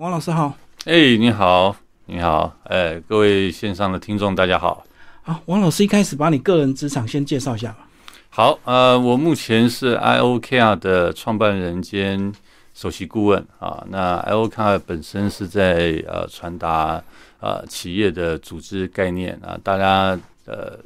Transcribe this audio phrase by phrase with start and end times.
[0.00, 0.56] 王老师好。
[0.86, 1.76] 哎，你好，
[2.06, 4.82] 你好，哎，各位线上的听众，大家好。
[5.20, 7.86] 好，王老师一开始把你个人职场先介绍一下吧。
[8.30, 12.32] 好，呃，我目前是 IOKR 的创办人兼
[12.72, 13.84] 首席顾问啊。
[13.90, 17.02] 那 IOKR 本身是在呃传达
[17.40, 19.60] 呃企业的组织概念啊。
[19.62, 20.78] 大家呃，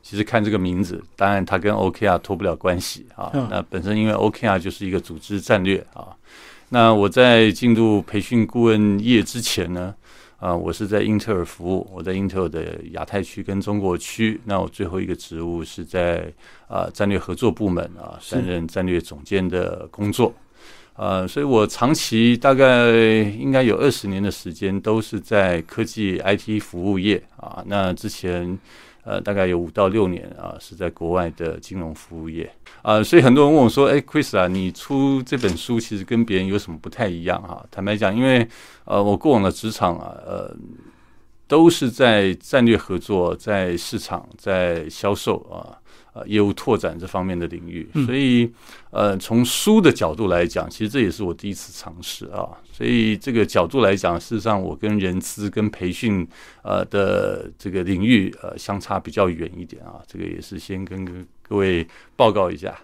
[0.00, 3.32] 其实看这个名字，当然它跟 OKR 脱不了关系啊。
[3.50, 6.14] 那本身因为 OKR 就是一个组织战略啊。
[6.72, 9.92] 那我在进入培训顾问业之前呢，
[10.38, 14.40] 啊，我是在英特尔服务，我在英特尔的亚太区跟中国区。
[14.44, 16.32] 那我最后一个职务是在
[16.68, 20.32] 啊战略合作部门啊，担任战略总监的工作。
[20.94, 27.64] 呃，所以我长期大概应该有二十年的时间都是在科技 IT 服务业啊。
[27.66, 28.56] 那之前。
[29.02, 32.50] 呃，大概有五到六年啊，是在国外的金融服务业
[32.82, 38.46] 啊，所以很多人问我说：“哎，Chris 啊，你出这本书其实跟别人有什么不太一样啊？”坦白讲，因为
[38.84, 40.54] 呃，我过往的职场啊，呃，
[41.48, 45.80] 都是在战略合作、在市场、在销售啊。
[46.20, 48.50] 呃，业务拓展这方面的领域，所以
[48.90, 52.48] 呃，从书的角度来讲，其实这也是我第一次尝试啊。
[52.72, 56.26] 所以这个角度来讲，事实上我跟人资跟培训
[56.62, 60.00] 呃的这个领域呃相差比较远一点啊。
[60.06, 62.78] 这个也是先跟各位报告一下。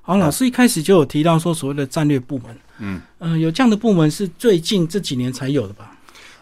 [0.00, 5.97] 好，老师一开始就有提到说所谓的战略部门，嗯嗯，有这样的部门是最近这几年才有的吧？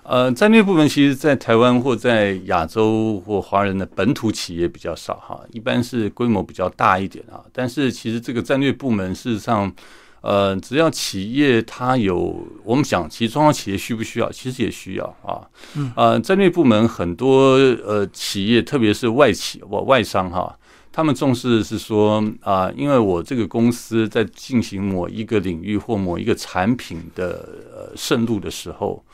[0.09, 7.43] 呃，战略部门其实，在台湾或在亚洲或华人的本土企业比较少哈，一般是规模比较大一点啊。
[7.53, 9.73] 但是其实这个战略部门，事实上，
[10.21, 14.31] 呃，只要企业它有，我们讲，其实中小企业需不需要？
[14.31, 15.43] 其实也需要啊。
[15.75, 15.93] 嗯。
[15.97, 17.55] 呃，战略部门很多
[17.85, 20.57] 呃企业，特别是外企或外商哈，
[20.93, 29.05] 他们重视的是说啊，因为我这个公司在进行某一个领域或某一个产品的呃渗入的时候。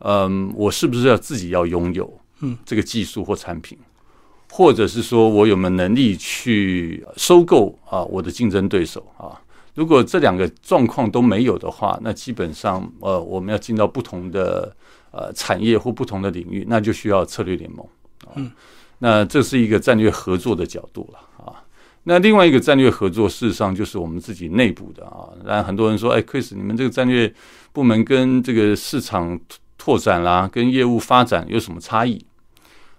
[0.00, 3.76] 嗯，我是不是要自己要拥有嗯这个技术或产品，
[4.48, 9.34] 或者是说我有没有能力去收购啊我的竞争对手啊？
[9.74, 14.72] 如果这两个状况都没有的话，那基本上呃我们要进到不同的
[15.10, 17.84] 呃产业或不同的领域，那就需要策略联盟
[18.36, 18.52] 嗯，
[19.00, 21.64] 那这是一个战略合作的角度了啊。
[22.04, 25.28] 那另外一个战略合作，事实上就是我们自己内部的啊。
[25.44, 27.32] 那很多人说，哎，Chris，你们这个战略
[27.72, 29.40] 部门跟这个市场。
[29.88, 32.22] 拓展啦，跟业务发展有什么差异？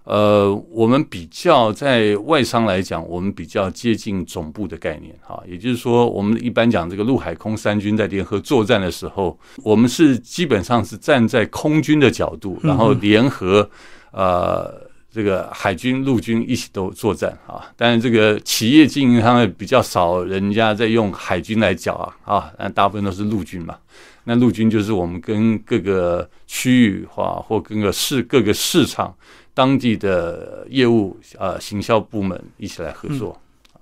[0.02, 13.70] 呃，我们比较在外商来讲，我们比较接近总部的概念哈，也就是说，我们一般讲这个陆海空三军在联合作战的时候，我们是基本上是站在空军的角度，然后联合
[14.10, 17.70] 呃这个海军、陆军一起都作战啊。
[17.76, 23.76] 但是这个企业经营上比较少，人家在用海军来讲啊啊，但大部分都是陆军嘛。
[24.24, 29.12] 那陆军就是我们跟各个区域化或各个市各个市场
[29.54, 33.36] 当地的业务呃行销部门一起来合作，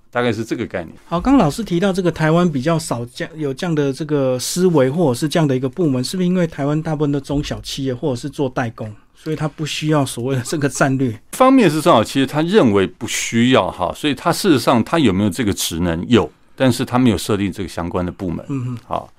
[0.09, 0.95] 大概是这个概念。
[1.05, 8.91] 好，刚老师提到这个台湾比较少这样有这样的这个思维或者是这样的一个部门，是不是因为台湾大部分的中小企业或者是做代工，
[9.21, 18.45] 所以他不需要所谓的这个战略方面是中小企业他认为不需要哈，所以他事实上他有没有这个职能有，但是他没有设定这个相关的部门。
[18.47, 19.11] 嗯嗯，好。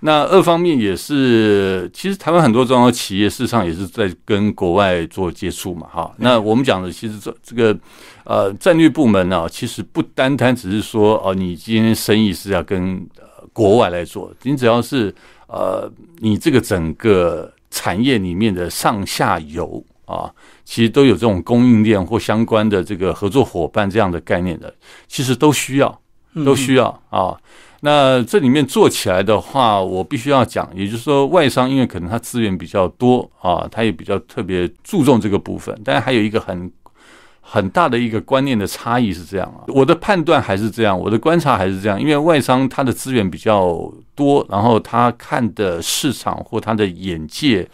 [0.00, 6.14] 那二方面也是，其实台湾很多中小企业事实上也是在跟国外做接触嘛，哈。
[6.18, 7.76] 那我们讲的其实这这个
[8.24, 13.24] 呃战略部门呢，其实不单单只是说哦，你今天生意是要跟呃
[13.54, 15.12] 国外来做，你只要是
[15.48, 20.32] 呃你这个整个产业里面的上下游啊，
[20.64, 24.72] 其实都有这种供应链或相关的这个合作伙伴这样的概念的，
[25.06, 26.00] 其实都需要，
[26.44, 27.36] 都需要啊。
[27.80, 36.72] 那这里面做起来的话，我必须要讲，也就是说，外商因为可能它资源比较多啊，它也比较特别注重这个部分，但是还有一个很
[37.48, 47.68] 很大的一个观念的差异是这样啊，我的判断还是这样，我的观察还是这样，因为外商他的资源比较多，然后他看的市场或他的眼界。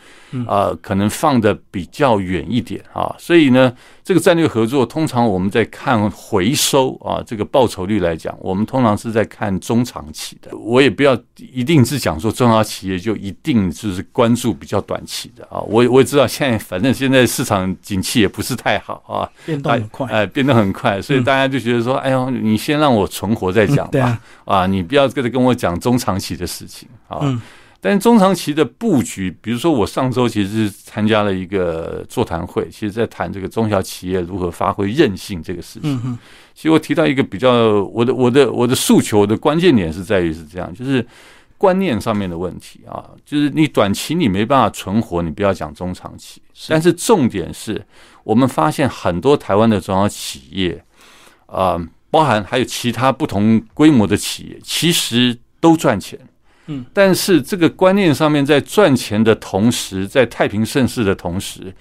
[0.47, 3.72] 啊，可能放的比较远一点啊，所以呢，
[4.03, 10.56] 这个战略合作通常我们在看回收啊，这个报酬率来讲，我们通常是在看中长期的。
[10.56, 15.60] 我也不要一定是讲说中小企业就一定就是关注比较短期的啊。
[15.60, 27.21] 我我也知道现在反正现在市场景气也不是太好啊，变动很快，哎，变得很快，所以大家就觉得说，哎呦，你先让我存活再讲吧，啊，你不要跟着跟我讲中长期的事情啊。
[27.84, 36.18] 但是中长期的布局，比如说我上周其实是参加了一个座谈会，其实在谈这个中小企业如何发挥韧性这个事情。
[36.54, 41.04] 其实我提到一个比较我的我的我的诉求的关键点是在于是这样，就是
[41.58, 46.40] 观念上面的问题啊，就是你短期你没办法存活，你不要讲中长期。
[46.68, 47.84] 但是重点是
[48.22, 50.84] 我们发现很多台湾的中小企业，
[51.46, 51.76] 啊，
[52.12, 56.16] 包含还有其他不同规模的企业，其实都赚钱。
[56.66, 61.74] 嗯，但是这个观念上面，在赚钱的同时，在太平盛世的同时，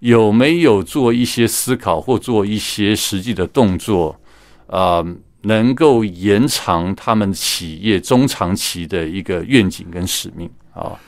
[0.00, 4.18] 有没有做一些思考或做一些实际的动作
[4.66, 5.04] 啊？
[5.42, 10.98] 能够延长他们企业中长期的一个愿景跟使命啊。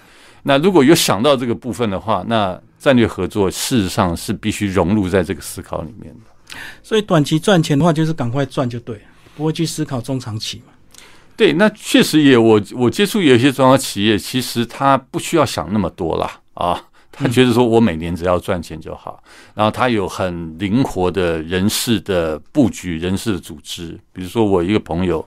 [0.44, 6.56] 那如果有想到这个部分的话，那战略合作事实上是必须融入在这个思考里面的。
[6.84, 9.00] 所以短期赚钱的话，就是赶快赚就对，
[9.36, 10.72] 不会去思考中长期嘛。
[11.38, 16.84] 对，那确实也我我接触有一些中小企业，其实他不需要想那么多啦啊。
[17.12, 19.22] 他觉得说，我每年只要赚钱就好。
[19.54, 23.96] 然后他有很灵活的人事的布局、人事的组织。
[24.12, 25.24] 比如说，我一个朋友，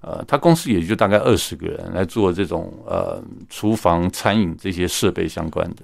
[0.00, 5.82] 呃，他公司也就大概二十个人来做这种呃厨房、餐饮这些设备相关的。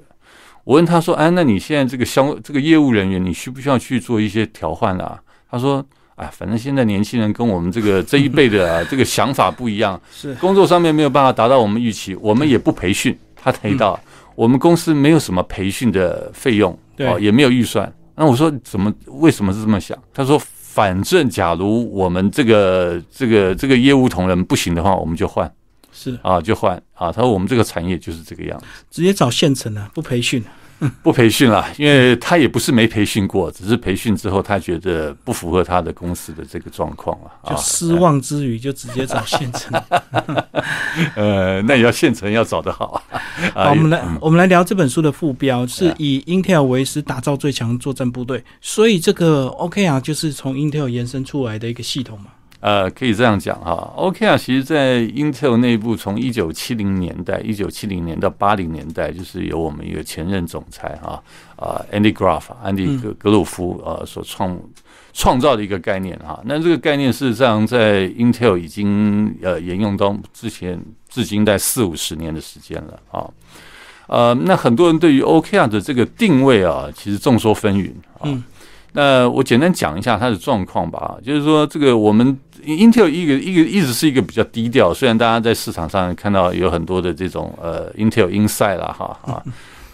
[0.64, 5.84] 我问他说：“哎，那你现在这个销这个业务人员，你需不需要去做一些调换啊？”他说
[6.16, 13.98] ：“哎，反正现在年轻人跟我们这个这一辈的 这个想法不一样， 是工作上面没有办法达到我们预期，我们也不培训。”他提到。
[14.34, 17.90] 我们公司没有什么培训的费用，对，也没有预算。
[18.14, 18.92] 那我说怎么？
[19.06, 19.96] 为什么是这么想？
[20.12, 25.50] 他说，反正假如我们这个这个这个业务同仁不行的话，我们就换，
[25.90, 27.10] 是啊，就换啊。
[27.10, 30.44] 他说我们这个产业就是这个样子，直接找现成的，不培训。
[31.02, 39.72] 不培训了，因为他也不是没培训过，只是培训之后他觉得不符合他的公司的这个状况了，就失望之余就直接找现成。
[41.16, 43.02] 呃，那也要现成要找得好。
[43.54, 52.26] 好，我们来我们来聊这本书的副标，是以 Intel 为师打造最强作战部队，所以这个 OK 啊，就是从 Intel 延伸出来的一个系统嘛。
[52.60, 61.22] 呃，可以这样讲哈，OK 啊，其实，在 Intel 内部，从一九七零年代，一九七零年到八零年代，就是由我们一个前任总裁哈
[61.56, 64.58] 啊，Andy Graf、安迪格格鲁夫呃所创
[65.12, 66.40] 创造的一个概念哈。
[66.46, 73.28] 那这个概念事实上在 Intel 已经呃沿用到之前至今在四五十年的时间了啊。
[74.08, 78.42] 呃，那很多人对于 OK 啊的这个定位啊，其实众说纷纭啊。
[78.96, 82.36] 那我简单讲一下它的状况吧，就是说这个我们。
[82.66, 89.40] Intel 一个一个一直是一个比较低调，虽然大家在市场上看到有很多的这种呃 Intel Inside 啦哈啊，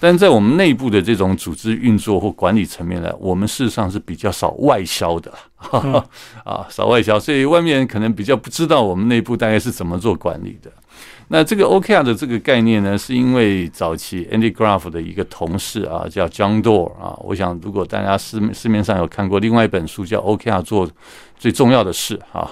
[0.01, 5.31] 但在我们内部的这种组织运作或管理层面呢，我们事实上是比较少外销的
[6.45, 10.71] 啊，少外销，所以外面可能比较不知道我们内部大概是怎么做管理的。
[11.29, 17.19] 那这个 OKR 的这个概念呢，是因为早期 Andy Graph 的一个同事啊，叫 John Doerr 啊。
[17.23, 20.89] 我想，如果大家市市面上有看过另外一本书，叫 OKR 做
[21.39, 22.51] 最重要的事哈，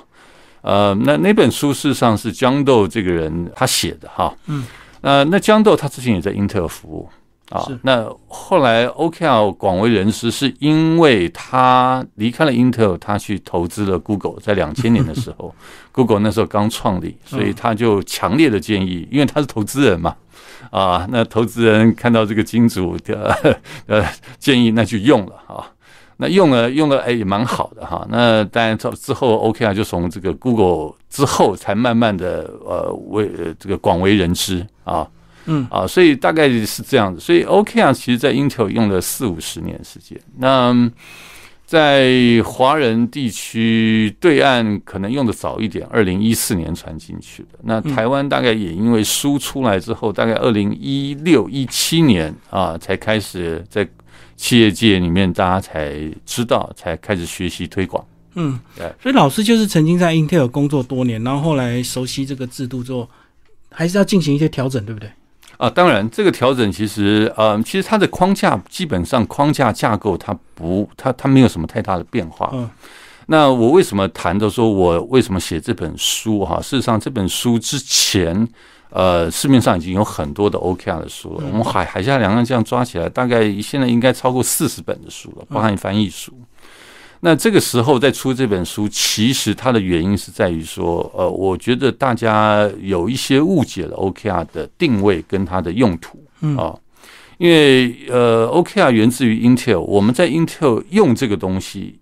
[0.62, 4.34] 呃，那那本书事实上是 John Doerr 这个人他写的哈。
[4.46, 4.64] 嗯。
[5.02, 7.08] 那那 John Doerr 他之前也在英特尔服务。
[7.50, 15.52] 啊，那后来 OKR 广为人知，是因为他离开了 Intel，他去投资了 Google，在两千年的时候，
[15.90, 20.14] Google 那时候刚创立，所以他就强烈的建议，因为他是投资人嘛，
[20.70, 23.36] 啊，那投资人看到这个金主的
[23.86, 24.04] 呃
[24.38, 25.66] 建议，那就用了啊，
[26.18, 28.06] 那用了用了，哎，也蛮好的哈。
[28.08, 35.04] 那当然之之后 OKR 就从这个 Google 之后，才慢慢的呃为这个广为人知啊。
[35.46, 37.20] 嗯啊，所以大概是这样子。
[37.20, 40.18] 所以 OK 啊，其实在 Intel 用了四五十年时间。
[40.38, 40.90] 那
[41.66, 47.58] 在华人地区对岸可能用的早一点，二零一四年传进去的。
[47.62, 53.88] 那台湾大概也因为书出来之后，大概二零一六一七年啊，才开始在
[54.36, 55.94] 企业界里面大家才
[56.26, 58.04] 知道，才开始学习推广。
[58.34, 58.92] 嗯，对。
[59.00, 63.08] 所以老师就是曾经在 Intel 工作多年，然后后来熟悉这个制度之后，
[63.70, 65.08] 还是要进行一些调整，对不对？
[65.60, 72.48] 啊，当然，这个调整其实，呃，其实它的框架基本上框架架构它不，它它没有什么太大的变化。
[72.54, 72.66] 嗯，
[73.26, 76.42] 那我为什么谈的说，我为什么写这本书？
[76.46, 78.48] 哈，事实上这本书之前，
[78.88, 81.44] 呃，市面上已经有很多的 OKR 的书了。
[81.52, 86.32] 我们海海峡两岸这样抓起来，大概现在应该超过四十本的书了，包含翻译书。
[87.22, 96.24] 那这个时候再出这本书，其实它的原因是在于说，呃，我觉得大家有一些误解了 OKR 的定位跟它的用途
[96.56, 96.74] 啊，
[97.36, 101.98] 因为呃，OKR 源自于 Intel，我们在 Intel 用这个东西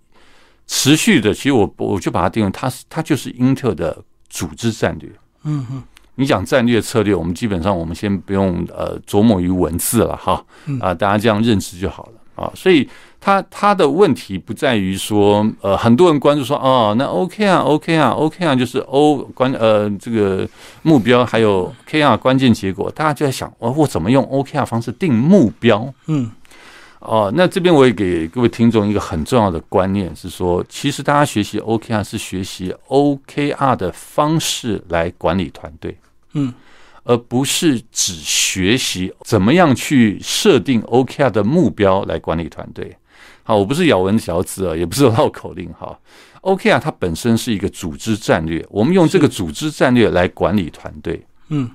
[0.68, 5.10] 持续的，其实我我就把它定为，它是它就是 Intel 的组织战略。
[5.42, 5.82] 嗯哼，
[6.14, 10.46] 你讲战略策略，我们基本上我们先不用呃琢磨于文字了哈，
[10.80, 12.88] 啊，大家这样认知就好了啊，所以。
[13.20, 20.48] 他他的问题不在于说，呃，很多人关注说，哦，那 OK 啊，OK 啊，OK 啊，就是 O 关呃这个
[20.82, 25.92] 目标，还有 KR 关键结果，大家就在想，哦我怎么用 OKR 方式定目标？
[26.06, 26.30] 嗯，
[27.00, 35.98] 哦，那这边我也给各位听众一个很重要的观念是说，其实大家学习 OKR 是学习 OKR 的方式来管理团队，
[36.34, 36.54] 嗯，
[37.02, 42.96] 而不是只学习怎么样去设定 OKR 的目标来管理团队。
[43.48, 45.98] 好，我不是咬文嚼字啊，也不是绕口令哈。
[46.42, 51.26] OK 啊它本身是一个组织战略，我们用这个组织战略来管理团队。
[51.48, 51.70] 嗯，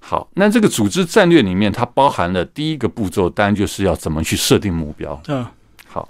[0.00, 5.20] 好，那这个组织战略里面，它包含了第一个步骤，当然就是要怎么去设定目标。
[5.28, 5.44] 嗯，
[5.86, 6.08] 好，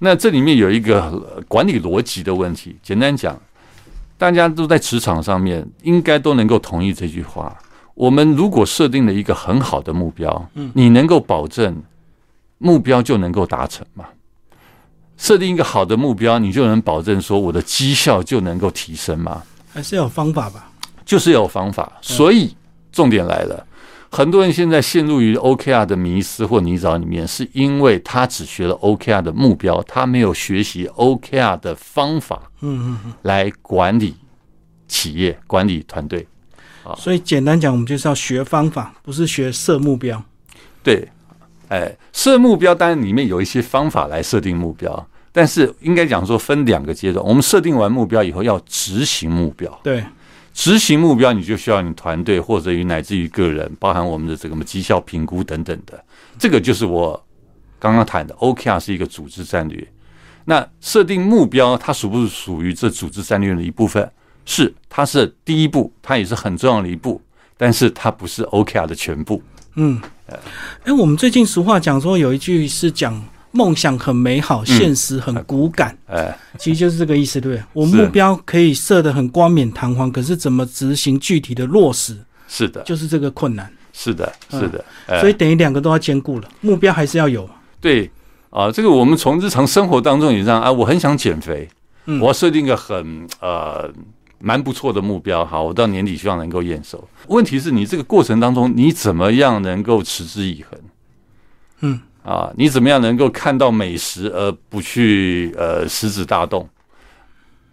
[0.00, 2.76] 那这里面有一个呃管理逻辑的问题。
[2.82, 3.40] 简单讲，
[4.18, 7.56] 大家都在职场上面，应该都能够同意这句话：
[7.94, 11.82] 我们如果设定了一个很好的目标，嗯你能够保证
[12.58, 14.04] 目标就能够达成吗？
[15.16, 19.42] 设定一个好的目标，你就能保证说我的绩效就能够提升吗？
[19.72, 20.70] 还是要有方法吧。
[21.04, 21.92] 就是有方法。
[22.00, 22.56] 所以
[22.90, 23.66] 重点来了，
[24.10, 33.12] 很多人现在陷入于 OKR 的迷失或泥沼里面，是因为他只学了 OKR 的目标，他没有学习 OKR 的方法嗯嗯嗯。
[33.22, 34.14] 来管理
[34.86, 36.26] 企业、管理团队。
[36.96, 40.22] 所以简单讲，我们就是要学方法，不是学设目标。
[40.82, 41.08] 对，
[41.72, 47.24] 哎，设目标当然里面有一些方法来设定目标，但是应该讲说分两个阶段。
[47.24, 49.80] 我们设定完目标以后，要执行目标。
[49.82, 50.04] 对，
[50.52, 56.04] 执行目标，你就需要你团队或者于乃至于个人，包含我们的这个绩效评估等等的。
[56.38, 57.18] 这个就是我
[57.78, 59.88] 刚刚谈的 OKR 是一个组织战略。
[60.44, 64.06] 那设定目标，它属不属属于这组织战略的一部分？
[64.44, 67.18] 是，它是第一步，它也是很重要的一步，
[67.56, 69.42] 但是它不是 OKR 的全部。
[69.74, 70.00] 嗯，
[70.84, 77.64] 哎、我们最近俗话讲说有一句是讲梦想很美好，现实很骨感，哎，其实就是这个意思，对不对？
[77.72, 82.16] 我目标可以设得很冠冕堂皇，可是怎么执行具体的落实，
[82.48, 83.70] 是的，就是这个困难。
[83.94, 84.84] 是的，嗯是的。
[85.06, 87.48] 哎所以等于两个都要兼顾了，目标还是要有。
[87.78, 88.10] 对
[88.48, 91.68] 啊，这个我们从日常生活当中也这样啊，我很想减肥，
[92.06, 93.90] 嗯我要设定一个很呃
[94.42, 97.08] 蛮不错的目标，好，我到年底希望能够验收。
[97.28, 100.80] 问题是你这个过程当中，你怎么样能够持之以恒？
[101.80, 106.68] 嗯，啊，你怎么样能够看到美食而不去呃食指大动？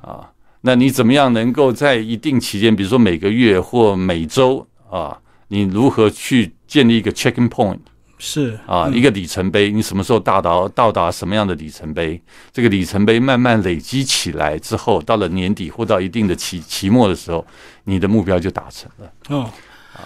[0.01, 0.29] 啊，
[0.61, 7.79] 那你怎么样能够在一定期间，比如说每个月或每周啊，你如何去建立一个 checking point？
[8.19, 12.21] 是啊，嗯一个里程碑，你什么时候到达到达什么样的里程碑？
[12.51, 17.43] 这个里程碑慢慢累积起来之后，到了年底或到一定的期期末的时候，
[17.85, 19.11] 你的目标就达成了。
[19.29, 19.49] 哦。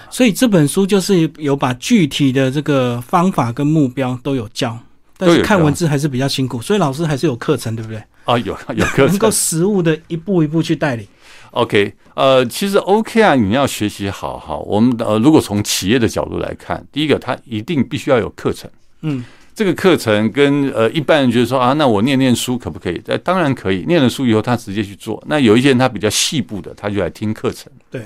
[0.10, 4.76] 所以这本书就是有把具体的这个方法跟目标都有教，
[5.26, 8.04] 但是看文字还是比较辛苦，所以老师还是有课程，对不对？
[8.26, 11.06] 啊，有 有课程能够实物的一步一步去带领。
[11.52, 14.56] ，OK，呃，其实 OKR 你要学习好哈。
[14.58, 18.70] 我们呃，如果从企业的角度来看，第一个，它一定必须要有课程。
[19.02, 23.02] 嗯，这个课程跟呃一般人觉得说啊，那我念念书可不可以？
[23.08, 23.84] 呃，当然可以。
[23.88, 25.22] 念了书以后，他直接去做。
[25.28, 27.72] 那有一些人他比较细部的，他就来听课程。
[27.92, 28.02] 对，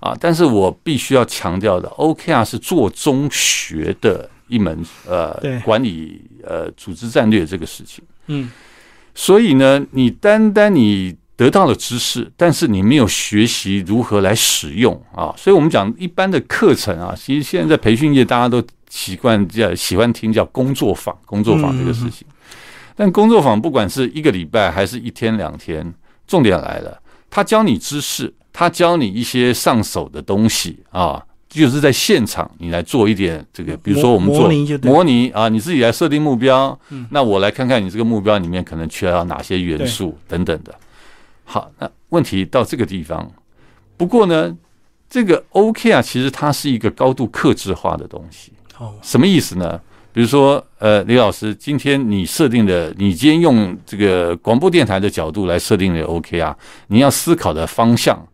[0.00, 8.04] 啊，但是我必须要强调的，OKR 是做中学的一门呃管理呃组织战略这个事情。
[8.26, 8.50] 嗯，
[9.14, 22.26] 所以呢，你单单你得到了知识，但是你没有学习如何来使用啊，所以我们讲一般的课程啊，其实现在在培训业大家都习惯叫喜欢听叫工作坊，工作坊这个事情。
[22.94, 25.92] 但工作坊不管是一个礼拜还是一天两天，
[26.26, 26.98] 重点来了，
[27.28, 31.22] 他教你知识，他教你一些上手的东西啊。
[31.48, 34.50] 就是在现场，你来做一点这个，比如说我们做
[34.82, 36.78] 模拟啊，你自己来设定目标，
[37.10, 40.74] 那我来看看你这个目标里面可能缺少哪些元素等等的。
[41.44, 43.30] 好，那问题到这个地方，
[43.96, 44.54] 不过呢，
[45.08, 48.52] 这个 OK 啊，其实它是一个高度克制化的东西。
[48.78, 49.80] 哦，什么意思呢？
[50.12, 58.26] 比如说，呃，李老师，今天你设定的，你今天用这个广播电台的角度来设定的 OK 啊，你要思考的方向，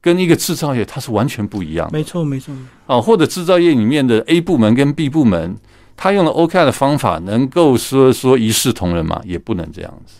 [0.00, 1.98] 跟一个制造业它是完全不一样的。
[1.98, 2.54] 没错没错，
[2.86, 5.56] 啊，或者制造业里面的 A 部门跟 B 部门，
[5.96, 9.20] 他用了 OKR 的方法，能够说说一视同仁吗？
[9.24, 10.14] 也不能这样子。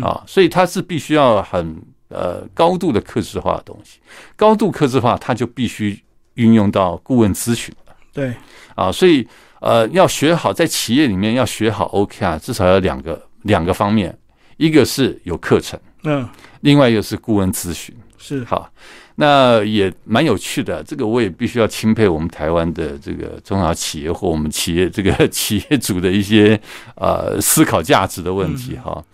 [0.00, 4.00] 啊，所以它是必须要很呃高度的克制化的东西，
[4.34, 6.02] 高度克制化，它就必须
[6.34, 7.94] 运用到顾问咨询了。
[8.12, 8.34] 对，
[8.74, 9.26] 啊，所以
[9.60, 14.16] 呃要学好，在企业里面要学好 OKR，至少要两个两个方面，
[14.56, 16.28] 一个是有课程，嗯，
[16.62, 17.94] 另外一个是顾问咨询。
[18.18, 18.68] 是，好，
[19.16, 20.82] 那也蛮有趣的。
[20.82, 26.60] 这个我也必须要钦佩我们台湾的这个中小企业或我们企业这个企业主的一些
[26.96, 29.04] 呃思考价值的问题哈。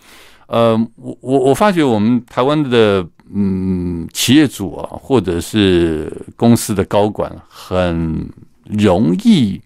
[0.46, 8.28] 呃，我我我发觉我们台湾的嗯企业主啊，或者是公司的高管，很
[8.64, 9.60] 容易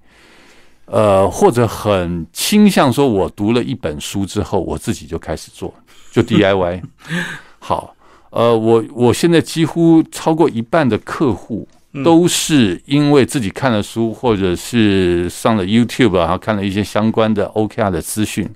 [0.85, 5.73] 呃，或者很倾向说，我读了一本书之后，我自己就开始做，
[6.13, 6.83] 就 DIY。
[7.59, 7.94] 好，
[8.35, 11.67] 呃，我我现在几乎超过一半的客户
[12.05, 18.51] 都是因为自己看了书，或者是上了 YouTube，然后看了一些相关的 OKR 的资讯，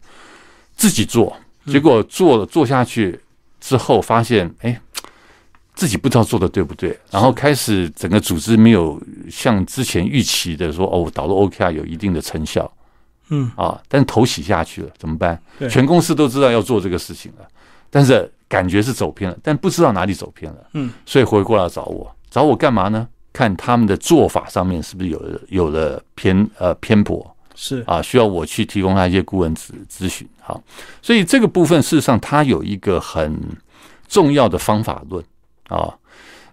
[0.75, 1.37] 自己做。
[1.65, 3.21] 结果做了做下去
[3.61, 4.81] 之后，发现哎，
[5.75, 12.69] 自己不知道做的对不对，然后开始整个组织没有像之前预期的说哦，导入 OKR 有一定的成效，
[13.29, 15.41] 嗯啊，但是头洗下去了，怎么办？
[15.71, 17.47] 全公司都知道要做这个事情了，
[17.91, 23.07] 但是感觉是走偏了，但不知道哪里走偏了，嗯，所以回过来找我，找我干嘛呢？
[23.33, 27.25] 看他们的做法上面是不是有了有了偏呃偏颇，
[27.55, 30.27] 是啊，需要我去提供他一些顾问咨咨询。
[30.41, 30.61] 好，
[31.03, 33.39] 所以这个部分事实上它有一个很
[34.09, 35.23] 重要的方法论
[35.69, 35.95] 啊。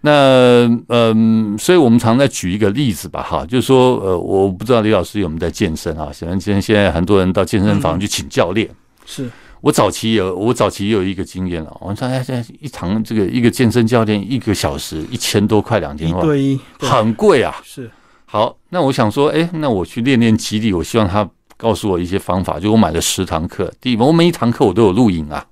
[0.02, 6.12] 那嗯，所以我们常在举一个例子吧，哈，就是说，呃，我不知道李老师有没有在健身啊？
[6.14, 8.70] 显然现现在很多人到健身房去请教练。
[9.04, 9.28] 是，
[9.66, 11.76] 我早期有，我早期也有一个经验了。
[11.82, 17.56] 我们说，哎，现在一堂这个一个健身教练一个小时一千多块，两千一块，对一，对很贵啊。
[17.64, 17.90] 是
[18.26, 22.60] 好，那我想说，哎，那我去练练肌力，我希望他告诉我一些方法。
[22.60, 25.44] 就我买了十堂课，第一，我每一堂课我都有录影啊。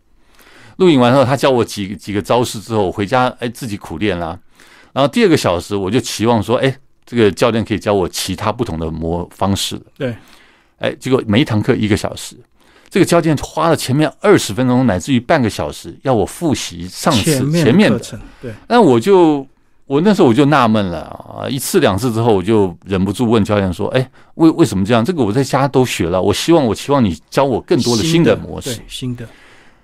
[0.77, 4.39] 录影完后，他教我几几个招式之后，我回家哎自己苦练啦。
[4.91, 9.81] 然后第二个小时，我就期望说，哎，这个教练可以教我其他不同的模方式。
[9.97, 10.15] 对，
[10.77, 12.35] 哎，结果每一堂课一个小时，
[12.93, 17.99] 这个教练花了前面二十分钟乃至于半个小时，要我复习上次前面的。
[18.39, 19.43] 对，那我就
[19.87, 25.03] 我那时候我就纳闷了啊，一次两次之后，我就忍不住问教练说：“哎，为为什么这样？
[25.03, 28.79] 这个我在家都学了，我希望我期望你教我更多的新的模式。
[28.87, 29.27] 新的，”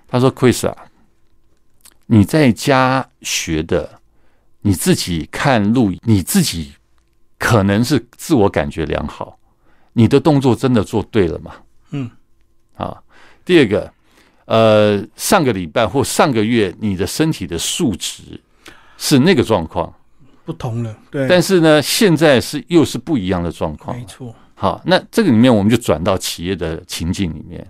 [0.06, 0.76] 他说：“Chris 啊，
[2.06, 3.98] 你在家学的，
[4.60, 6.74] 你自己看录，你自己
[7.40, 9.36] 可能是自我感觉良好，
[9.94, 11.50] 你的动作真的做对了吗？
[13.44, 13.92] 第二个，
[14.44, 18.40] 呃，上个礼拜或上个月你的身体的数值
[18.96, 19.92] 是那个状况。”
[20.42, 24.04] 不同了，对，但是呢，现在是又是不一样的状况没。
[24.06, 27.64] 错，好，那这个里面我们就转到企业的情境里面，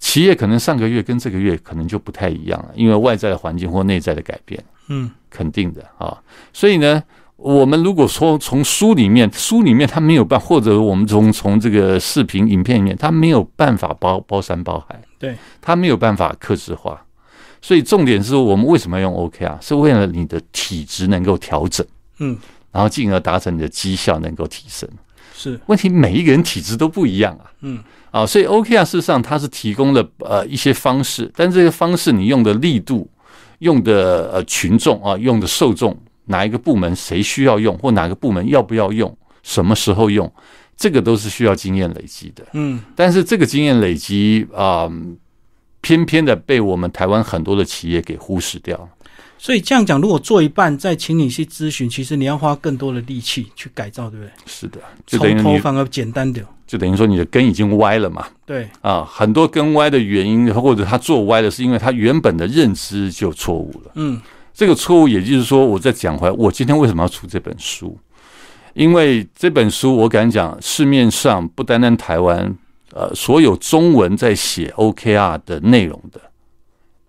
[0.00, 6.18] 企业可能上个月跟这个月可能就不太一样了，因为外在的环境或内在的改变，嗯，肯定的啊。
[6.52, 7.00] 所以呢，
[7.42, 17.02] 我们如果说从书里面，书里面它没有办，或者我们从从这个视频影片里面，它没有办法包包山包海，对，它没有办法克制化。
[17.62, 19.56] 所以重点是我们为什么要用 OKR？
[19.60, 21.86] 是为了你的体质能够调整。
[22.18, 22.36] 嗯，
[22.72, 24.86] 然后进而达成你的绩效能够提升。
[25.34, 33.08] 是，问题每一个人体质都不一样啊，嗯，啊，所以 OKR 事实上它是提供了呃一些方式，但这些方式你用的力度、
[33.60, 35.96] 用的呃群众啊、用的受众，
[36.30, 40.32] 哪一个部门谁需要用，或哪个部门要不要用，什么时候用，
[40.76, 42.46] 这个都是需要经验累积的。
[42.52, 44.90] 嗯，但是这个经验累积啊、
[45.80, 48.88] 偏偏的被我们台湾很多的企业给忽视掉。
[49.36, 54.32] 所以这样讲，如果做一半再请你去咨询，其实你要花更多的力气去改造，对不对？
[54.44, 58.26] 是的，就等于你从头反而简单点，就等于说你的根已经歪了嘛。
[58.44, 63.92] 对，啊，很多根歪的原因，或者他做歪了，是因为他原本的认知就错误了。
[63.94, 64.20] 嗯，
[64.52, 67.98] 这个错误，也就是说，我在讲回来，我今天为什么要出这本书？
[68.74, 72.54] 因为这本书，我敢讲，市面上不单单台湾，
[72.92, 76.20] 呃，所有中文在写 OKR 的内容的，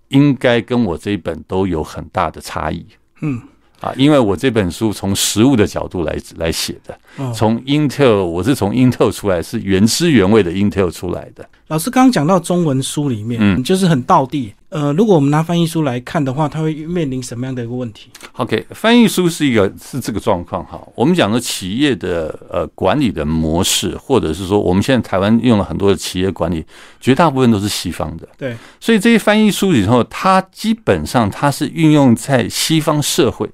[0.08, 2.86] 应该跟我这一本都有很大的差异。
[3.22, 3.40] 嗯，
[3.80, 11.48] 啊，因为我这本书从实物的角度来来写的，哦，从 Intel 我是从 Intel 出来，是原汁原味的 Intel 出来的。
[11.68, 14.54] 老师刚刚讲到中文书里面，嗯就是很道地。
[14.72, 20.82] 呃，如果我们拿翻译书来看的话，它会面临什么样的一个问题？OK，翻译书是一个是这个状况哈。
[20.96, 26.66] 我们讲的企业的呃管理的模式，或者是说我们现在台湾用了很多的企业管理，
[27.02, 28.26] 绝大部分都是西方的。
[28.38, 33.50] 对，所以这些翻译书以后，它基本上它是运用在西方社会。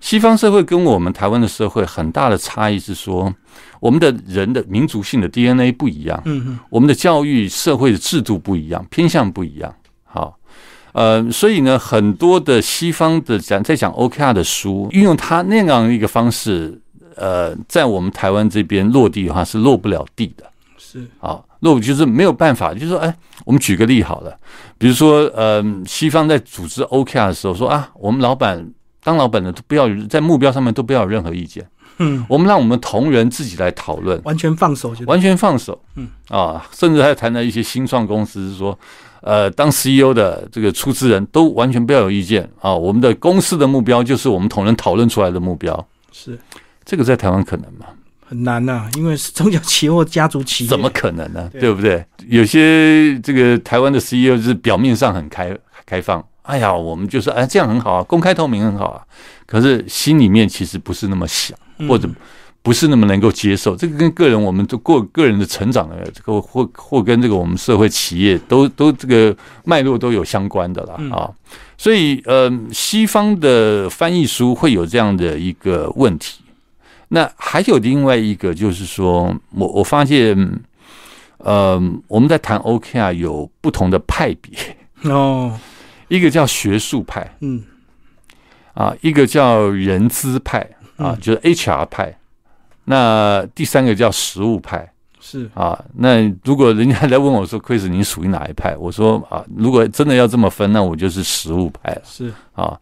[0.00, 3.32] 西方社会跟我们台湾的社会很大的差异是说，
[3.78, 9.72] 我们的人的民族性的 DNA 不一样，嗯嗯，我们的教育社会的制度不一样，偏向不一样。
[10.12, 10.38] 好，
[10.92, 16.78] 呃，所以呢，很多的西方的讲在讲 OKR 的书，运用它那样一个方式，
[17.16, 20.44] 呃，在我们台湾这边落地的话是落不了地的。
[20.76, 24.36] 是，好，落就是没有办法，就是说，哎，我们举个例好了，
[24.76, 28.62] 比如说，呃，西方在组织 OKR 的时候说啊，我们老板
[29.02, 31.66] 当老板的都不要在目标上面都不要有任何意见。
[31.98, 35.78] 嗯，我们让我们同仁自己来讨论，完全放手就完全放手。
[35.96, 38.76] 嗯啊，甚至还谈了一些新创公司说，
[39.20, 42.74] 呃，当 CEO 的这个出资人都完全不要有意见啊。
[42.74, 45.86] 我们的公司的目标就是我们同仁讨论出来的目标。
[46.10, 46.38] 是
[46.84, 47.86] 这个在台湾可能吗？
[48.26, 51.46] 很难呐、因为是中小企业或家族企业，怎么可能呢？
[51.52, 52.02] 对对不对？
[52.28, 59.02] 有些这个台湾的 CEO 就是表面上很开开放，哎呀，我们就是哎这样很好啊，公开透明很好啊，
[59.46, 62.08] 可是心里面其实不是那么想，嗯或者
[62.62, 63.74] 不是那么能够接受。
[63.74, 71.30] 这个跟个人我们都过个人的成长的这个或或跟这个我们社会企业都都这个脉络都有相关的啦嗯啊。
[71.76, 76.40] 所以呃，西方的翻译书会有这样的一个问题。
[77.08, 80.60] 那还有另外一个就是说，我我发现，
[81.38, 84.76] 呃，我们在谈 OKR 有不同的派别，
[85.10, 85.52] 哦，
[86.12, 87.62] 一个叫学术派嗯
[88.74, 90.58] 啊，一个叫人资派
[90.96, 92.18] 啊嗯，就是 HR 派。
[92.84, 95.82] 那第三个叫实务派是啊。
[95.94, 98.76] 那如果人家来问我说，Chris，你属于哪一派？
[98.76, 102.02] 我说啊，如果真的要这么分，那我就是实务派了。
[102.04, 102.78] 是啊，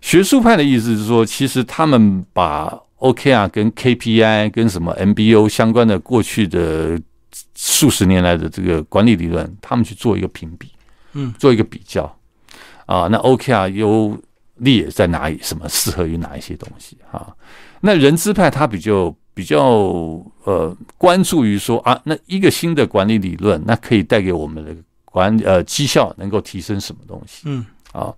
[0.00, 7.00] 学术派的意思是说，其实他们把 OKR 跟 KPI 跟什么 MBO 相关的过去的
[7.54, 10.70] 数十年来的这个管理理论，他们去做一个评比，
[11.12, 12.12] 嗯做一个比较
[12.86, 13.08] 啊。
[13.10, 14.16] 那 OKR 优
[14.56, 15.38] 劣在哪里？
[15.42, 17.34] 什么适合于哪一些东西啊？
[17.80, 19.60] 那人资派他比较比较
[20.44, 27.42] 呃关注于说啊，那一个新的管理理论，那可以带给我们的管呃绩效能够提升什么东西？
[27.46, 28.14] 嗯啊，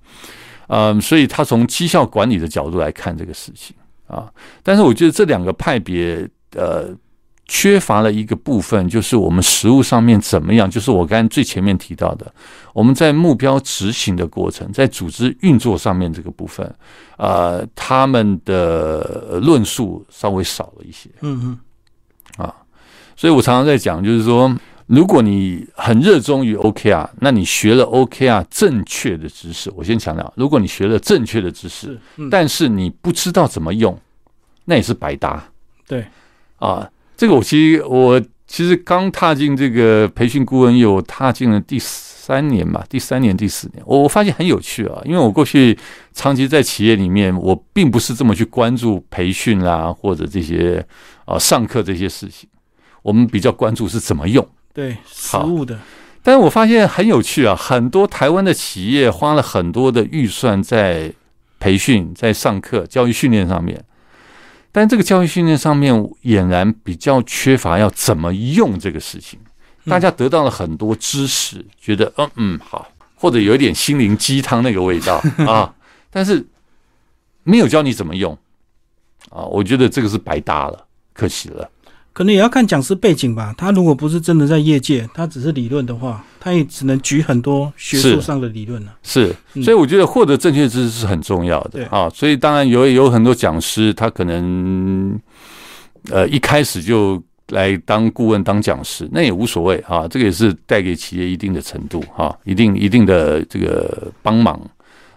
[0.69, 3.75] 嗯，所以他从绩效管理的角度来看这个事情
[4.07, 6.89] 啊，但是我觉得这两个派别呃
[7.49, 12.33] 缺乏了一个部分，就是我们实物上面怎么样，就是我刚才最前面提到的，
[12.73, 16.75] 我们在目标执行的过程，在组织运作上面这个部分，
[17.19, 21.09] 呃，他们的论述稍微少了一些。
[21.21, 22.55] 嗯嗯啊
[23.15, 24.55] 所以我常常在讲，就是说，
[24.87, 31.99] 如果你很热衷于 OKR，那你学了 OKR 正确的知识，我先强调，如果你学了正确的知识，
[32.31, 33.99] 但是你不知道怎么用，
[34.67, 35.43] 那也是白搭
[35.87, 36.05] 对
[36.59, 36.87] 啊。
[37.17, 45.77] 这个我其实我其实刚踏进这个培训顾问业，我踏进了第三年吧，第三年第四年，我我发现很有趣啊，因为我过去
[46.13, 50.85] 长期在企业里面，我并不是这么去关注培训啦或者这些
[51.25, 52.49] 啊上课这些事情，
[53.03, 54.47] 我们比较关注是怎么用。
[54.75, 55.79] 对实物的。
[56.23, 61.13] 但是我发现很有趣啊，很多台湾的企业花了很多的预算在
[61.61, 63.83] 培训、在上课、教育训练上面，
[64.77, 69.41] 但这个教育训练上面俨然比较缺乏要怎么用这个事情。
[69.87, 75.17] 大家得到了很多知识，觉得嗯嗯好，或者有一点心灵鸡汤那个味道
[75.51, 75.75] 啊，
[76.11, 76.47] 但是
[77.43, 78.37] 没有教你怎么用
[79.31, 81.71] 啊，我觉得这个是白搭了，可惜了。
[82.17, 83.55] 可能也要看讲师背景吧。
[83.59, 92.09] 他如果不是真的在业界，他只是理论的话，他也只能举很多学术上的理论了、是，嗯所以我觉得获得正确知识是很重要对的啊。
[92.09, 95.21] 所以当然有有很多讲师，他可能
[96.11, 100.09] 呃一开始就来当顾问、当讲师，那也无所谓啊。
[100.09, 104.59] 这个也是带给企业一定的程度哈、一定一定的这个帮忙。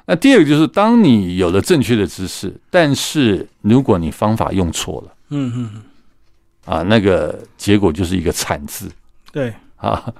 [0.05, 5.81] 那第二个就是，当你有了正确的知识，但是如果你方法用错了嗯嗯嗯，
[6.69, 8.91] 啊，那个结果就是一个惨字
[9.31, 9.53] 对。
[9.77, 10.13] 啊。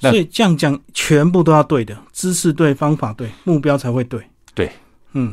[0.00, 4.20] 所以这样讲，全部都要对的，知识对，方法对，目标才会对。
[4.52, 4.68] 对，
[5.12, 5.32] 嗯，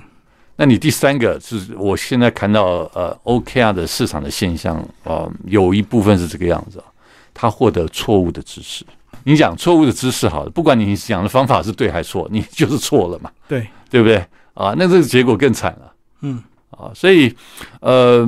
[0.56, 6.86] 那你第三个是我现在看到呃 OKR 的市场的现象，呃，有一部分是这个样子啊，
[7.34, 8.86] 他获得错误的知识。
[9.24, 14.18] 你讲错误的知识好了，不管你讲的方法是对还是错，你就是错了嘛，对，对不对
[14.54, 14.76] 啊？
[14.78, 15.94] 那这个结果更惨了。
[16.22, 17.34] 嗯啊，所以，
[17.82, 18.26] 呃，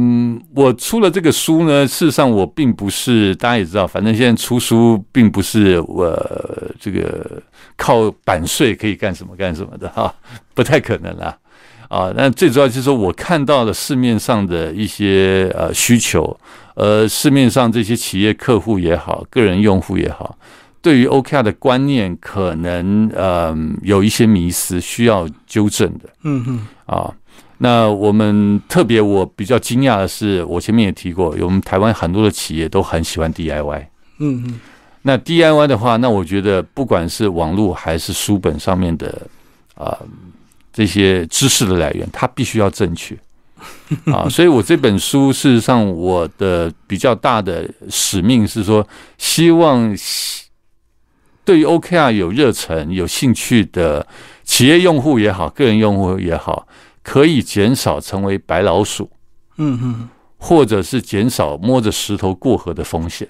[0.55, 7.41] 我出了这个书呢，事实上我并不是，大家也知道，反正现在出书并不是我、呃这个
[7.77, 10.13] 靠版税可以干什么干什么的哈、
[10.53, 11.37] 不太可能啦。
[11.87, 16.37] 啊，那最主要就是说我看到了市面上的一些呃需求，
[16.75, 20.37] 呃，市面上这些企业客户也好，个人用户也好，
[20.81, 26.09] 对于 OKR 的观念可能呃有一些迷失，需要纠正的。
[26.23, 27.13] 嗯嗯，啊。
[27.63, 33.85] 那我们特别我比较惊讶的是，我前面也提过，有我们台湾很多的企业都很喜欢 DIY。
[34.17, 34.59] 嗯嗯，
[35.03, 39.27] 那 DIY 的话，那我觉得不管是网络还是书本上面的
[39.75, 39.95] 啊、
[40.73, 43.15] 这些知识的来源，它必须要正确
[44.11, 44.27] 啊。
[44.27, 48.87] 所以我这本书事实上我的比较大的使命是说，
[49.19, 49.95] 希望
[51.45, 54.05] 对于 OKR 有热忱、有兴趣的
[54.43, 56.67] 企业用户也好，个人用户也好，
[57.03, 59.09] 可以减少成为白老鼠，
[59.57, 63.27] 嗯嗯，或者是减少摸着石头过河的风险。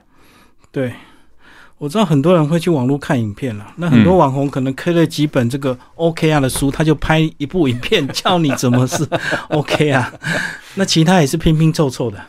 [0.71, 0.93] 对。
[1.77, 9.03] 我知道很多人会去网络看影片了，那很多网红可能开了几本这个 OK 啊的书，他就拍一部影片教你怎么是
[9.49, 10.13] OK 啊
[10.75, 12.23] 那其他也是拼拼凑凑的。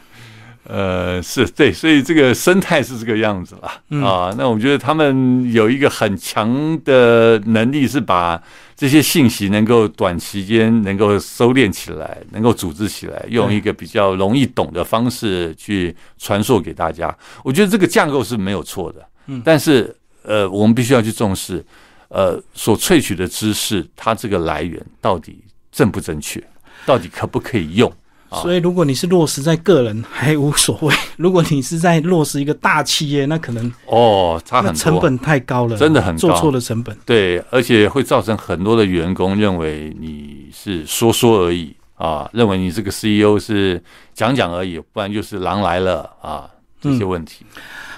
[0.65, 3.69] 呃，是对，所以这个生态是这个样子了
[4.07, 4.33] 啊。
[4.39, 8.41] 那我觉得他们有一个很强的能力，是把
[8.77, 17.13] 这些信息能够短期间能够收敛起来，能够组织起来，用一个比较容易懂的方式去传授给大家。
[17.43, 19.05] 我觉得这个架构是没有错的。
[19.27, 21.65] 嗯，但是呃，我们必须要去重视，
[22.09, 26.43] 呃，所萃取的知识，它这个来源到底正不正确，
[26.87, 27.93] 到底可不可以用？
[28.41, 36.97] 所以，如果你是落实在个人，还无所谓； 如果你是在落实一个大企业，那可能哦，差很多，成本太高了，真的很做错了成本。
[37.05, 43.83] 对，而且会造成很多的员工认为你是说说而已啊，认为你这个 CEO 是
[44.15, 46.49] 讲讲而已，不然就是狼来了啊，
[46.81, 47.45] 这些问题。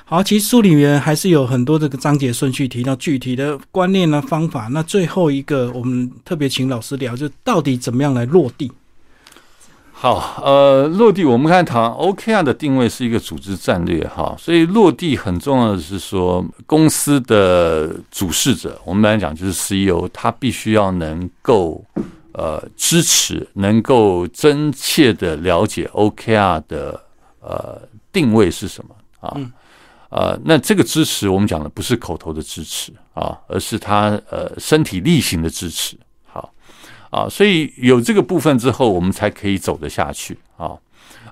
[0.06, 4.68] 好，其实书里面还是有很多这个章节顺序提到具体的观念呢方法。
[4.70, 8.70] 那最后一个，我们特别请老师聊，就到底怎么样来落地。
[10.04, 21.82] 好，呃，落地我们看谈 OKR 的定位是一个组织战略哈，所以落地很重要的是说，公司的主事者，我们来讲就是 CEO，他必须要能够
[22.32, 27.00] 呃支持，能够真切的了解 OKR 的
[27.40, 27.80] 呃
[28.12, 29.34] 定位是什么啊。
[30.10, 35.96] 呃，那这个支持我们讲的不是口头的支持啊，而是他呃身体力行的支持。
[37.14, 40.72] 好啊，所以有这个部分之后，我们才可以走得下去啊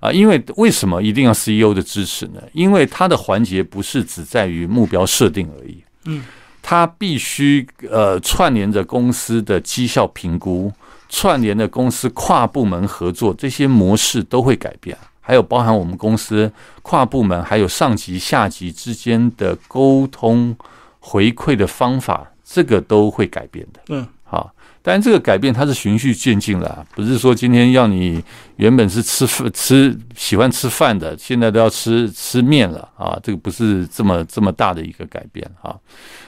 [0.01, 0.13] 啊！
[0.13, 2.41] 因为为什么一定要 CEO 的支持呢？
[2.53, 6.23] 因为它的环节不是只在于目标设定而已，嗯，
[6.63, 10.73] 它必须呃串联着公司的绩效评估，
[11.09, 14.97] 串联着公司跨部门合作，这些模式都会改变。
[15.21, 16.51] 还有包含我们公司
[16.83, 20.57] 跨部门，还有上级下级之间的沟通
[21.01, 23.81] 回馈的方法，这个都会改变的。
[23.89, 28.25] 嗯，好，当然这个改变它是循序渐进了，不是说今天要你
[28.57, 35.77] 原本是吃饭吃喜欢吃饭的，现在都要吃吃面了啊，这个不是这么这么大的一个改变啊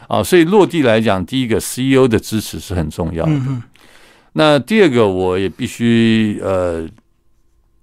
[0.06, 3.32] 啊，所以落地来讲，第一个 CEO 的支持是很重要的。
[4.34, 6.86] 那第二个，我也必须呃。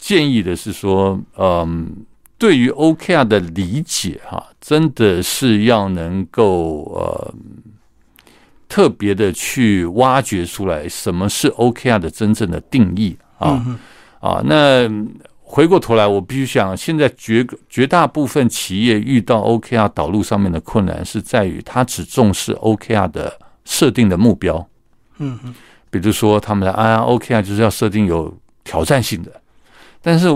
[0.04, 1.96] 建议的是说，嗯，
[2.36, 7.36] 对于 OKR 的理解，哈，真的是要能够呃
[8.72, 13.62] 特别的去挖掘出来什么是 OKR 的真正的定义啊
[14.22, 14.42] 啊。
[14.46, 14.90] 那
[15.42, 24.66] 回过头来，我必须想，现在绝绝大部分企业遇到 OKR 导入上面的困难，是在于他只重视 OKR 的设定的目标。
[25.18, 25.54] 嗯嗯，
[25.90, 29.42] 比如说他们的啊 OKR 就是要设定有挑战性的。
[30.02, 30.28] 但是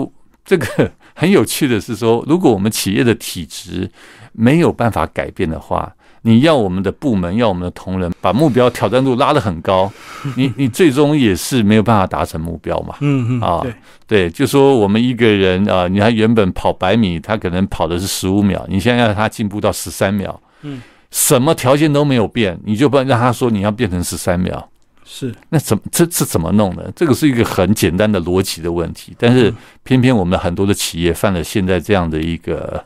[0.44, 3.90] 这个很有趣的是说，如果我们企业的体质
[4.32, 5.90] 没有办法改变的话，
[6.26, 9.90] 你要我们的部门，要我们的同仁把目标挑战度拉得很高，
[10.36, 12.96] 你你最终也是没有办法达成目标嘛。
[13.00, 13.74] 嗯嗯啊，对
[14.08, 24.68] 对，就说我们一个人啊，你看原本跑百米，他可能跑的是十五秒，你现在要他进步到十三秒，嗯，什么条件都没有变，你就不让他说你要变成十三秒。
[25.04, 26.92] 是，那怎么这是怎么弄的？
[26.96, 32.84] 这个是一个很简单的逻辑的问题，但是偏偏我们很多的企业犯了现在这样的一个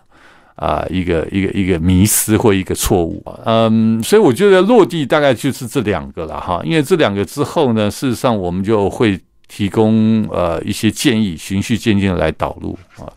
[0.60, 9.18] 啊一个一个一个迷失或一个错误嗯，所以我觉得落地大概就是这两个了哈，因为这两个之后呢，事实上我们就会
[9.48, 13.08] 提供呃一些建议，循序渐进的来导入啊。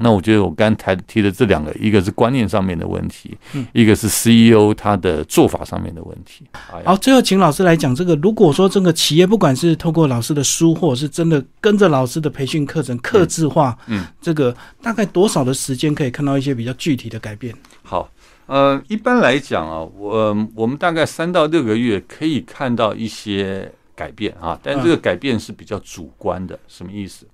[0.00, 6.46] 那我觉得我刚才提的这两个，一个是观念上面的问题，嗯，一个是 CEO 他的做法上面的问题。
[6.84, 8.14] 好，最后请老师来讲这个。
[8.16, 17.54] 如果说这个企业不管是透过老师的书，或者是真的跟着老师的培训课程，刻字化，嗯，这个大概多少的时间可以看到一些比较具体的改变？
[17.82, 18.10] 好，
[18.46, 27.26] 呃，一般来讲啊，我我们大概三到六个月可以看到一些改变啊，但这个改变是比较主观的，什么意思？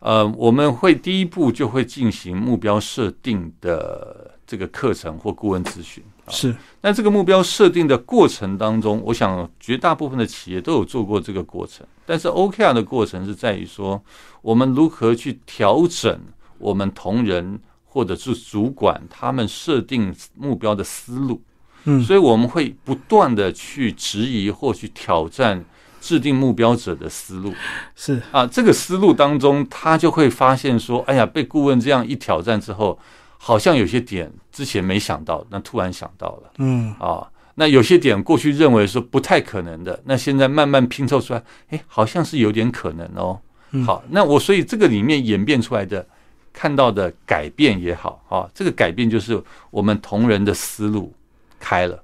[0.00, 6.02] 呃，我们会第一步就会进行目标设定的这个课程或顾问咨询。
[6.28, 11.86] 是，那这个目标设定的过程当中，我想绝大部分的企业都有做过这个过程。
[12.06, 14.00] 但是 OKR 的过程是在于说，
[14.42, 16.20] 我们如何去调整
[16.58, 21.42] 我们同仁或者是主管他们设定目标的思路。
[21.84, 25.64] 嗯，所以我们会不断的去质疑或去挑战。
[26.08, 27.52] 制定目标者的思路
[27.94, 32.98] 是啊，这个思路当中，他就会发现说：“哎呀，被顾问这样一挑战之后，
[33.36, 43.38] 好像有些点之前没想到，那突然想到了。”嗯啊，那有些点过去认为说不太可能的，那现在慢慢拼凑出来，哎，好像是有点可能哦。
[43.84, 46.08] 好，那我所以这个里面演变出来的
[46.54, 49.38] 看到的改变也好啊，这个改变就是
[49.70, 51.12] 我们同仁的思路
[51.60, 52.02] 开了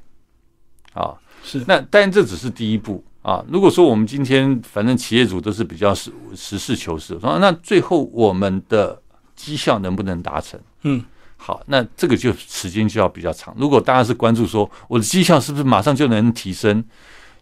[0.93, 1.15] 啊。
[1.43, 3.45] 是，那当然这只是第一步啊。
[3.49, 9.03] 如果说我们今天反正企业主都是比较实实事求是，说那最后我们的
[9.35, 10.61] 绩效能不能达成？
[10.83, 11.05] 嗯。
[11.37, 13.55] 好，那这个就时间就要比较长。
[13.59, 16.83] 如果大家是关注说我的绩效是不是马上就能提升，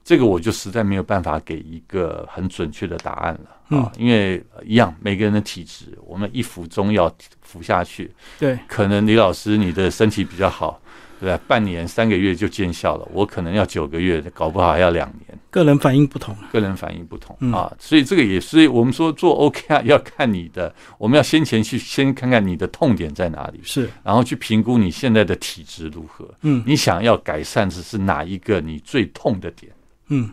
[0.02, 3.92] 这个我就实在没有办法给一个很准确的答案了啊。
[3.96, 10.80] 因为一样，每个人的体质，我们一服中药服下去，对，可能李老师你的身体比较好。
[11.22, 13.08] 对，半年、三个月就见效了。
[13.12, 15.38] 我可能要九个月，搞不好还要两年。
[15.50, 20.74] 个人反应不同，个人反应不同啊，所以这个也是我们说做 OK 啊，要看你的。
[20.98, 26.28] 我们要先前去先看看你的痛点在哪里，是，然后去评估你现在的体质如何。
[26.40, 29.70] 嗯，你想要改善的是哪一个你最痛的点？
[30.08, 30.28] 嗯，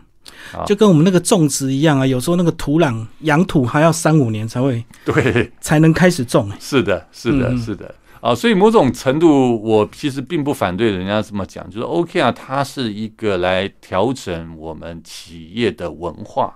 [0.66, 6.50] 就跟我们那个种植一样啊，有时候那个土壤养土还要三五年才会对，才能开始种。
[6.58, 7.94] 是的，是的，是的。
[8.20, 16.54] 啊，所以某种程度，我其实并不反对人家这么讲，就是 OK 啊，它是一个来调整我们企业的文化，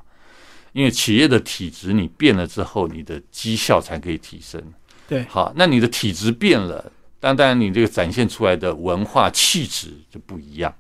[0.73, 4.63] 因为企业的体质你变了之后，你的绩效才可以提升。
[5.09, 10.75] 对，好，那你的体质变了，当然你这个展现出来的文化气质就不一样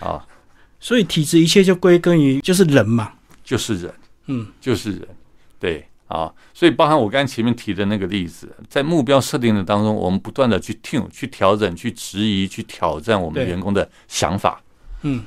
[0.00, 0.26] 啊。
[0.80, 3.12] 所以体质一切就归根于就是人嘛，
[3.44, 3.94] 就是人，
[4.26, 5.08] 嗯，就是人，
[5.60, 5.86] 对。
[6.06, 14.62] 啊，所以包含我刚才前面提的那个例子，在目标设定的当中，我们不断的去听、去调整、去质疑、去挑战我们员工的想法。
[15.02, 15.24] 嗯，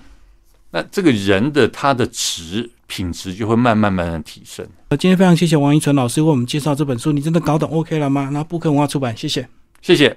[0.72, 4.66] 那这个人的他的值品质就会慢慢慢慢提升。
[4.90, 8.30] 呃，今天非常谢谢王一纯老师为我们介绍这本书，你真的搞懂 OK 了吗？
[8.32, 9.50] 那布克文化出版，谢谢，
[9.82, 10.16] 谢谢。